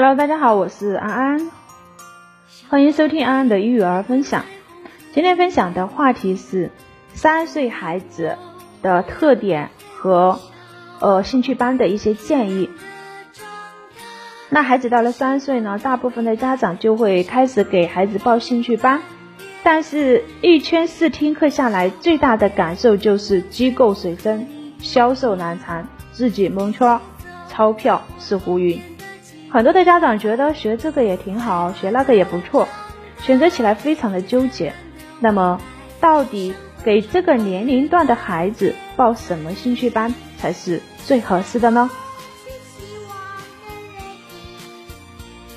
[0.00, 1.50] Hello，大家好，我是安安，
[2.68, 4.44] 欢迎收听安安的育儿分享。
[5.12, 6.70] 今天分享的话题是
[7.14, 8.38] 三岁孩子
[8.80, 10.38] 的特点和
[11.00, 12.70] 呃兴趣班的一些建议。
[14.50, 19.02] 那孩子到了三岁呢，大部分的家长就会开始给孩子报兴趣班，
[19.64, 24.46] 但是一圈试听课下来，最大的感受就是机构水深，
[24.78, 27.00] 销售难缠，自己蒙圈，
[27.48, 28.80] 钞票是浮云。
[29.50, 32.68] 很多的家长觉得学这个也挺好，学那个也不错，
[33.22, 34.74] 选择起来非常的纠结。
[35.20, 35.58] 那么，
[36.00, 41.90] 到底给这个年龄段的孩子报什么兴趣班才是最合适的呢？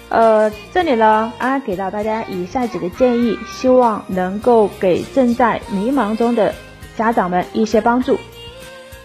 [0.08, 6.56] 呃，这里呢，安安给到大家以下几个建议，希望能够给正在迷茫中的
[6.96, 8.18] 家长们一些帮助。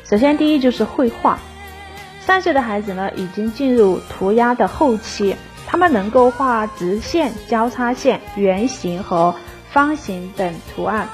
[0.04, 1.40] 首先，第一就是绘画。
[2.26, 9.36] 三岁的孩子呢，已经进入涂鸦的后期，他们能够画直线、交叉线、圆形和
[9.70, 11.08] 方形等图案，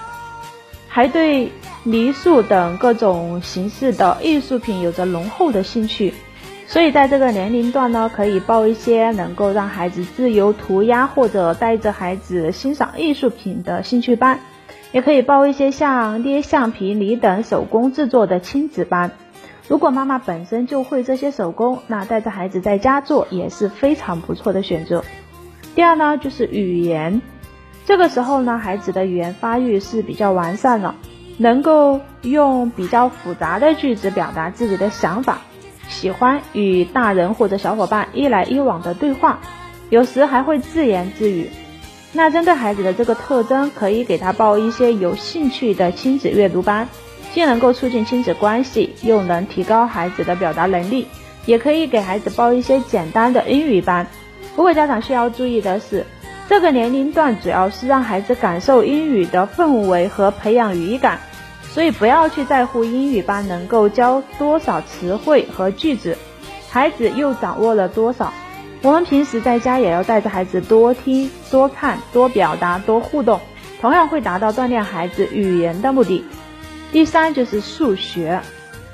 [0.89, 1.53] 还对
[1.83, 6.15] 泥塑等各种形式的艺术品有着浓厚的兴趣。
[6.67, 14.41] 所以在这个年龄段呢，可以报一些能够让孩子自由涂鸦或者带着孩子欣赏艺术品的兴趣班，
[14.93, 19.13] 也可以报一些像捏橡皮泥等手工制作的亲子班。
[19.73, 25.03] 如果妈妈本身就会这些手工，那带着孩子在家做也是非常不错的选择。
[25.75, 27.23] 第二呢，就是语言，
[27.87, 30.97] 这个时候呢，孩子的语言发育是比较完善了，
[31.39, 35.39] 能够用比较复杂的句子表达自己的想法，
[35.89, 39.41] 喜欢与大人或者小伙伴一来一往的对话，
[39.89, 41.49] 有时还会自言自语。
[42.13, 46.89] 那针对孩子的这个特征，可以给他报一些有兴趣的亲子阅读班。
[47.35, 51.09] 既能够促进亲子关系，又能提高孩子的表达能力，
[51.47, 54.07] 也可以给孩子报一些简单的英语班。
[54.55, 56.05] 不过家长需要注意的是，
[56.49, 61.21] 这个年龄段主要是让孩子感受英语的氛围和培养语感，
[61.63, 66.19] 所以不要去在乎英语班能够教多少词汇和句子，
[66.69, 68.31] 孩子又掌握了多少。
[68.83, 73.41] 我们平时在家也要带着孩子多听、多看、多表达、多互动，
[73.81, 76.25] 同样会达到锻炼孩子语言的目的。
[76.93, 78.43] 第三就是数学，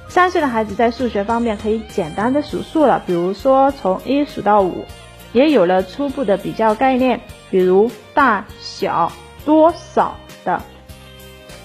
[0.09, 4.85] 三岁的孩子在数学方面可以简单的数数了，比如说从一数到五，
[5.33, 7.21] 也有了初步的比较概念，
[7.51, 9.11] 比如大小、
[9.45, 10.63] 多少的。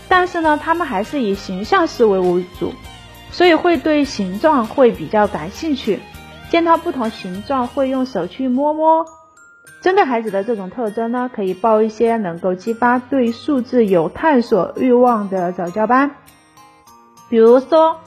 [0.10, 2.74] 但是呢，他们还是以形象思维为主，
[3.32, 6.00] 所以会对形状会比较感兴趣，
[6.50, 9.06] 见到不同形状会用手去摸摸。
[9.84, 16.12] 针对孩子的这种特征呢，可以报一些能够激发对数字有探索欲望的早教班。
[17.28, 17.98] 比如说，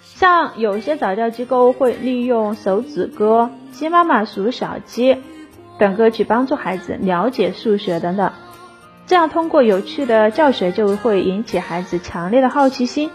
[0.00, 5.18] 像有些早教机构会利用手指歌、鸡妈妈数小鸡
[5.78, 8.32] 等歌曲帮助孩子了解数学等等，
[9.06, 13.10] 这样通过有趣的教学就会引起孩子强烈的好奇心。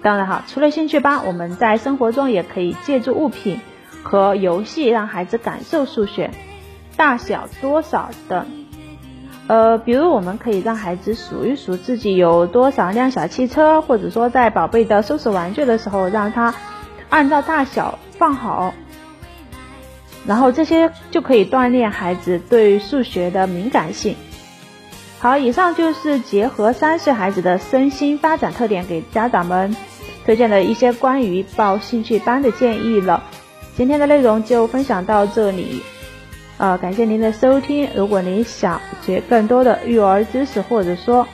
[0.00, 3.60] 当然哈，除了兴趣班，我们在生活中也可以借助物品
[4.02, 6.30] 和游戏让孩子感受数学。
[6.98, 8.44] 大小多少等，
[9.46, 16.52] 呃，比如我们可以让孩子数一数自己有多少辆小汽车，或者说在宝贝的收拾玩具的时候，让他
[17.08, 18.74] 按照大小放好，
[20.26, 24.16] 然后这些就可以锻炼孩子对数学的敏感性。
[25.20, 29.76] 好，以上就是结合三岁孩子的身心发展特点，给家长们
[30.26, 33.22] 推荐的一些关于报兴趣班的建议了。
[33.76, 35.80] 今天的内容就分享到这里。
[36.58, 37.88] 呃，感谢您的收听。
[37.94, 41.26] 如果您想学更多的育儿知识，或者说，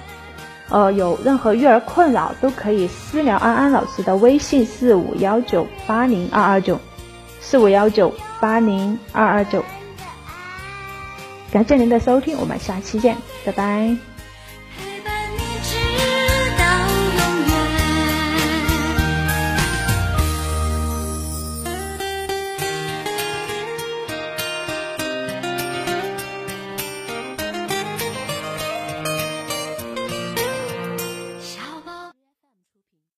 [0.68, 6.78] 呃，有任何育儿困扰，都可以私聊安安老师的微信四五幺九八零二二九，
[7.40, 9.64] 四五幺九八零二二九。
[11.50, 14.13] 感谢您的收听，我们下期见，拜拜。